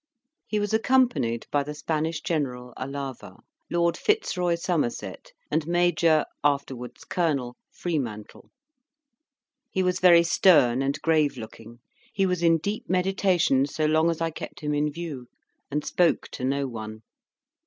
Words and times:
He 0.47 0.57
was 0.59 0.73
accompanied 0.73 1.45
by 1.51 1.61
the 1.61 1.75
Spanish 1.75 2.21
General, 2.21 2.73
Alava, 2.75 3.37
Lord 3.69 3.95
Fitzroy 3.95 4.55
Somerset, 4.55 5.31
and 5.51 5.67
Major, 5.67 6.25
afterwards 6.43 7.03
Colonel 7.03 7.55
Freemantle. 7.71 8.49
He 9.69 9.83
was 9.83 9.99
very 9.99 10.23
stern 10.23 10.81
and 10.81 10.99
grave 11.03 11.37
looking; 11.37 11.81
he 12.11 12.25
was 12.25 12.41
in 12.41 12.57
deep 12.57 12.89
meditation, 12.89 13.67
so 13.67 13.85
long 13.85 14.09
as 14.09 14.21
I 14.21 14.31
kept 14.31 14.61
him 14.61 14.73
in 14.73 14.91
view, 14.91 15.27
and 15.69 15.85
spoke 15.85 16.29
to 16.29 16.43
no 16.43 16.65
one. 16.67 17.03